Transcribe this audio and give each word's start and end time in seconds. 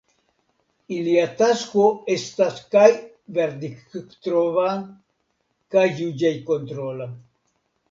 Ilia 0.95 1.25
tasko 1.41 1.83
estas 2.13 2.57
kaj 2.77 2.87
verdikttrova 3.37 4.67
kaj 5.77 5.87
juĝejkontrola. 6.03 7.11